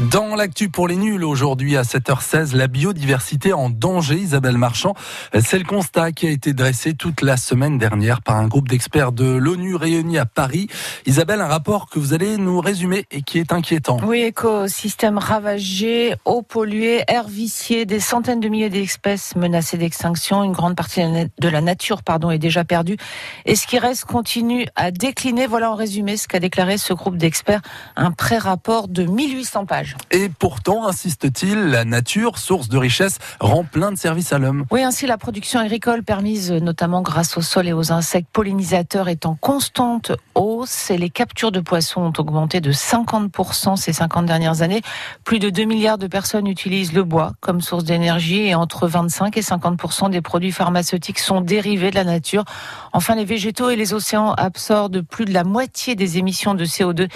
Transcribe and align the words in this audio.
Dans 0.00 0.36
l'actu 0.36 0.68
pour 0.68 0.86
les 0.86 0.94
nuls 0.94 1.24
aujourd'hui 1.24 1.76
à 1.76 1.82
7h16, 1.82 2.54
la 2.54 2.68
biodiversité 2.68 3.52
en 3.52 3.68
danger, 3.68 4.14
Isabelle 4.14 4.56
Marchand. 4.56 4.94
C'est 5.40 5.58
le 5.58 5.64
constat 5.64 6.12
qui 6.12 6.28
a 6.28 6.30
été 6.30 6.52
dressé 6.52 6.94
toute 6.94 7.20
la 7.20 7.36
semaine 7.36 7.78
dernière 7.78 8.22
par 8.22 8.36
un 8.36 8.46
groupe 8.46 8.68
d'experts 8.68 9.10
de 9.10 9.24
l'ONU 9.24 9.74
réunis 9.74 10.18
à 10.18 10.24
Paris. 10.24 10.68
Isabelle, 11.06 11.40
un 11.40 11.48
rapport 11.48 11.88
que 11.90 11.98
vous 11.98 12.14
allez 12.14 12.36
nous 12.36 12.60
résumer 12.60 13.06
et 13.10 13.22
qui 13.22 13.38
est 13.38 13.52
inquiétant. 13.52 13.98
Oui, 14.04 14.20
écosystème 14.20 15.18
ravagé, 15.18 16.14
eau 16.24 16.42
polluée, 16.42 17.02
air 17.08 17.26
vicié, 17.26 17.84
des 17.84 17.98
centaines 17.98 18.40
de 18.40 18.48
milliers 18.48 18.70
d'espèces 18.70 19.34
menacées 19.34 19.78
d'extinction, 19.78 20.44
une 20.44 20.52
grande 20.52 20.76
partie 20.76 21.00
de 21.02 21.48
la 21.48 21.60
nature 21.60 22.04
pardon, 22.04 22.30
est 22.30 22.38
déjà 22.38 22.62
perdue. 22.62 22.98
Et 23.46 23.56
ce 23.56 23.66
qui 23.66 23.80
reste 23.80 24.04
continue 24.04 24.66
à 24.76 24.92
décliner. 24.92 25.48
Voilà 25.48 25.72
en 25.72 25.74
résumé 25.74 26.16
ce 26.16 26.28
qu'a 26.28 26.38
déclaré 26.38 26.78
ce 26.78 26.92
groupe 26.92 27.16
d'experts, 27.16 27.62
un 27.96 28.12
pré-rapport 28.12 28.86
de 28.86 29.02
1800 29.02 29.66
pages. 29.66 29.87
Et 30.10 30.28
pourtant, 30.28 30.86
insiste-t-il, 30.86 31.56
la 31.56 31.84
nature, 31.84 32.38
source 32.38 32.68
de 32.68 32.78
richesse, 32.78 33.18
rend 33.40 33.64
plein 33.64 33.92
de 33.92 33.96
services 33.96 34.32
à 34.32 34.38
l'homme. 34.38 34.64
Oui, 34.70 34.82
ainsi 34.82 35.06
la 35.06 35.18
production 35.18 35.60
agricole 35.60 36.02
permise 36.02 36.52
notamment 36.52 37.02
grâce 37.02 37.36
au 37.36 37.42
sol 37.42 37.68
et 37.68 37.72
aux 37.72 37.92
insectes 37.92 38.28
pollinisateurs 38.32 39.08
est 39.08 39.26
en 39.26 39.34
constante 39.34 40.12
hausse 40.34 40.90
et 40.90 40.98
les 40.98 41.10
captures 41.10 41.52
de 41.52 41.60
poissons 41.60 42.02
ont 42.02 42.12
augmenté 42.18 42.60
de 42.60 42.72
50% 42.72 43.76
ces 43.76 43.92
50 43.92 44.26
dernières 44.26 44.62
années. 44.62 44.82
Plus 45.24 45.38
de 45.38 45.50
2 45.50 45.64
milliards 45.64 45.98
de 45.98 46.06
personnes 46.06 46.46
utilisent 46.46 46.92
le 46.92 47.04
bois 47.04 47.32
comme 47.40 47.60
source 47.60 47.84
d'énergie 47.84 48.46
et 48.46 48.54
entre 48.54 48.86
25 48.86 49.36
et 49.36 49.40
50% 49.40 50.10
des 50.10 50.20
produits 50.20 50.52
pharmaceutiques 50.52 51.18
sont 51.18 51.40
dérivés 51.40 51.90
de 51.90 51.96
la 51.96 52.04
nature. 52.04 52.44
Enfin, 52.92 53.14
les 53.14 53.24
végétaux 53.24 53.70
et 53.70 53.76
les 53.76 53.94
océans 53.94 54.32
absorbent 54.32 55.02
plus 55.02 55.24
de 55.24 55.32
la 55.32 55.44
moitié 55.44 55.94
des 55.94 56.18
émissions 56.18 56.54
de 56.54 56.64
CO2 56.64 57.08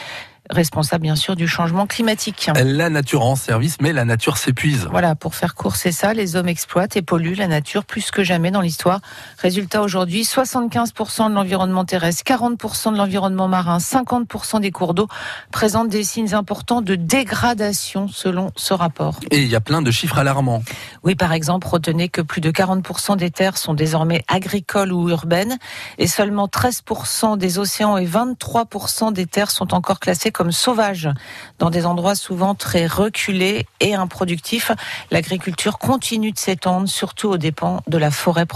responsable 0.51 1.03
bien 1.03 1.17
sûr 1.17 1.37
du 1.37 1.47
changement 1.47 1.87
climatique. 1.87 2.51
La 2.55 2.91
nature 2.91 3.25
en 3.25 3.37
service, 3.37 3.77
mais 3.81 3.93
la 3.93 4.05
nature 4.05 4.39
s'épuise. 4.39 4.89
Voilà, 4.91 5.15
pour 5.15 5.35
faire 5.35 5.55
court, 5.55 5.77
c'est 5.77 5.93
ça, 5.93 6.15
les 6.15 6.37
hommes 6.37 6.49
exploitent 6.49 6.97
et 6.97 7.03
polluent 7.03 7.37
la 7.37 7.47
nature 7.47 7.84
plus 7.84 8.11
que 8.11 8.25
jamais 8.25 8.51
dans 8.51 8.61
l'histoire. 8.61 9.01
Résultat 9.39 9.83
aujourd'hui, 9.83 10.23
75% 10.23 11.31
de 11.31 11.34
l'environnement 11.34 11.84
terrestre, 11.84 12.25
40% 12.25 12.93
de 12.93 12.97
l'environnement 12.99 13.49
marin, 13.49 13.79
50% 13.79 14.61
des 14.61 14.71
cours 14.71 14.95
d'eau 14.95 15.09
présentent 15.51 15.89
des 15.89 16.05
signes 16.05 16.34
importants 16.34 16.83
de 16.83 16.95
dégradation 16.95 18.09
selon 18.09 18.51
ce 18.56 18.75
rapport. 18.75 19.21
Et 19.31 19.43
il 19.43 19.49
y 19.49 19.56
a 19.56 19.61
plein 19.61 19.83
de 19.83 19.91
chiffres 19.91 20.19
alarmants. 20.19 20.62
Oui, 21.05 21.15
par 21.15 21.33
exemple, 21.33 21.69
retenez 21.69 22.09
que 22.09 22.21
plus 22.21 22.41
de 22.41 22.51
40% 22.51 23.17
des 23.17 23.31
terres 23.31 23.56
sont 23.56 23.75
désormais 23.75 24.25
agricoles 24.29 24.93
ou 24.93 25.09
urbaines 25.09 25.59
et 25.99 26.06
seulement 26.06 26.47
13% 26.47 27.39
des 27.39 27.59
océans 27.59 27.97
et 27.97 28.06
23% 28.06 29.12
des 29.12 29.27
terres 29.27 29.51
sont 29.51 29.75
encore 29.75 30.01
classées 30.01 30.31
comme 30.33 30.52
sauvages 30.52 31.08
dans 31.58 31.70
des 31.70 31.86
endroits 31.86 32.14
souvent 32.14 32.55
très 32.55 32.86
reculés 32.86 33.66
et 33.80 33.94
improductifs. 33.94 34.72
L'agriculture 35.11 35.78
continue 35.78 36.33
de 36.33 36.38
s'étendre, 36.38 36.88
surtout 36.88 37.28
aux 37.28 37.38
dépens 37.38 37.83
de 37.86 37.98
la 37.98 38.11
forêt 38.11 38.47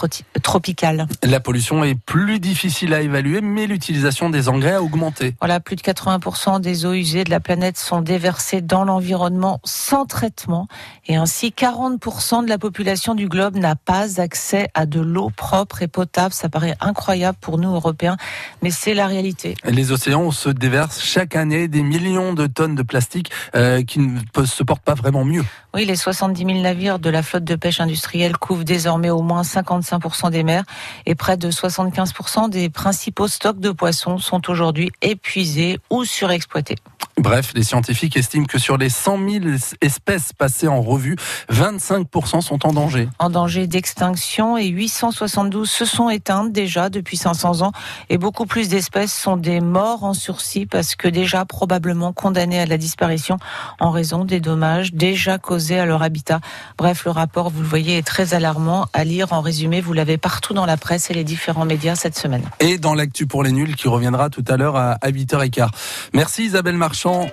tropicale. 0.42 1.06
La 1.22 1.40
pollution 1.40 1.84
est 1.84 1.94
plus 1.94 2.40
difficile 2.40 2.94
à 2.94 3.00
évaluer, 3.00 3.40
mais 3.40 3.66
l'utilisation 3.66 4.30
des 4.30 4.48
engrais 4.48 4.74
a 4.74 4.82
augmenté. 4.82 5.34
Voilà, 5.40 5.60
plus 5.60 5.76
de 5.76 5.82
80% 5.82 6.60
des 6.60 6.84
eaux 6.84 6.94
usées 6.94 7.24
de 7.24 7.30
la 7.30 7.40
planète 7.40 7.78
sont 7.78 8.00
déversées 8.00 8.60
dans 8.60 8.84
l'environnement 8.84 9.60
sans 9.64 10.06
traitement 10.06 10.68
et 11.06 11.16
ainsi 11.16 11.54
40% 11.56 12.44
de 12.44 12.48
la 12.48 12.58
population 12.58 13.14
du 13.14 13.28
globe 13.28 13.56
n'a 13.56 13.76
pas 13.76 14.20
accès 14.20 14.68
à 14.74 14.86
de 14.86 15.00
l'eau 15.00 15.30
propre 15.30 15.82
et 15.82 15.88
potable. 15.88 16.32
Ça 16.32 16.48
paraît 16.48 16.76
incroyable 16.80 17.38
pour 17.40 17.58
nous 17.58 17.74
Européens, 17.74 18.16
mais 18.62 18.70
c'est 18.70 18.94
la 18.94 19.06
réalité. 19.06 19.54
Les 19.64 19.92
océans 19.92 20.30
se 20.30 20.48
déversent 20.48 21.02
chaque 21.02 21.36
année 21.36 21.65
des 21.68 21.82
millions 21.82 22.34
de 22.34 22.46
tonnes 22.46 22.74
de 22.74 22.82
plastique 22.82 23.30
euh, 23.54 23.82
qui 23.82 24.00
ne 24.00 24.44
se 24.44 24.62
portent 24.62 24.82
pas 24.82 24.94
vraiment 24.94 25.24
mieux. 25.24 25.44
Oui, 25.74 25.84
les 25.84 25.96
70 25.96 26.44
000 26.44 26.60
navires 26.60 26.98
de 26.98 27.10
la 27.10 27.22
flotte 27.22 27.44
de 27.44 27.54
pêche 27.54 27.80
industrielle 27.80 28.36
couvrent 28.36 28.64
désormais 28.64 29.10
au 29.10 29.22
moins 29.22 29.42
55% 29.42 30.30
des 30.30 30.42
mers 30.42 30.64
et 31.04 31.14
près 31.14 31.36
de 31.36 31.50
75% 31.50 32.48
des 32.48 32.70
principaux 32.70 33.28
stocks 33.28 33.60
de 33.60 33.70
poissons 33.70 34.18
sont 34.18 34.50
aujourd'hui 34.50 34.90
épuisés 35.02 35.78
ou 35.90 36.04
surexploités. 36.04 36.76
Bref, 37.18 37.52
les 37.54 37.62
scientifiques 37.62 38.14
estiment 38.18 38.44
que 38.44 38.58
sur 38.58 38.76
les 38.76 38.90
100 38.90 39.18
000 39.26 39.44
espèces 39.80 40.34
passées 40.34 40.68
en 40.68 40.82
revue, 40.82 41.16
25% 41.50 42.42
sont 42.42 42.66
en 42.66 42.74
danger. 42.74 43.08
En 43.18 43.30
danger 43.30 43.66
d'extinction 43.66 44.58
et 44.58 44.66
872 44.66 45.68
se 45.68 45.86
sont 45.86 46.10
éteintes 46.10 46.52
déjà 46.52 46.90
depuis 46.90 47.16
500 47.16 47.62
ans 47.62 47.72
et 48.10 48.18
beaucoup 48.18 48.44
plus 48.44 48.68
d'espèces 48.68 49.14
sont 49.14 49.38
des 49.38 49.60
morts 49.60 50.04
en 50.04 50.12
sursis 50.12 50.66
parce 50.66 50.94
que 50.94 51.08
déjà 51.08 51.46
probablement 51.46 52.12
condamnées 52.12 52.60
à 52.60 52.66
la 52.66 52.76
disparition 52.76 53.38
en 53.80 53.90
raison 53.90 54.26
des 54.26 54.40
dommages 54.40 54.92
déjà 54.92 55.38
causés 55.38 55.78
à 55.78 55.86
leur 55.86 56.02
habitat. 56.02 56.40
Bref, 56.76 57.06
le 57.06 57.12
rapport, 57.12 57.48
vous 57.48 57.62
le 57.62 57.68
voyez, 57.68 57.96
est 57.96 58.06
très 58.06 58.34
alarmant 58.34 58.88
à 58.92 59.04
lire. 59.04 59.32
En 59.32 59.40
résumé, 59.40 59.80
vous 59.80 59.94
l'avez 59.94 60.18
partout 60.18 60.52
dans 60.52 60.66
la 60.66 60.76
presse 60.76 61.10
et 61.10 61.14
les 61.14 61.24
différents 61.24 61.64
médias 61.64 61.94
cette 61.94 62.18
semaine. 62.18 62.42
Et 62.60 62.76
dans 62.76 62.94
l'actu 62.94 63.26
pour 63.26 63.42
les 63.42 63.52
nuls 63.52 63.74
qui 63.74 63.88
reviendra 63.88 64.28
tout 64.28 64.44
à 64.48 64.58
l'heure 64.58 64.76
à 64.76 64.98
8h15. 65.02 65.68
Merci 66.12 66.44
Isabelle 66.44 66.76
Marchand 66.76 67.05
sont 67.06 67.30